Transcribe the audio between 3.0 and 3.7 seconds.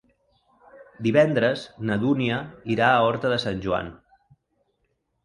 Horta de Sant